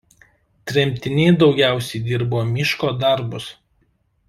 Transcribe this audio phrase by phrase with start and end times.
[0.71, 3.47] Tremtiniai daugiausia dirbo miško darbus.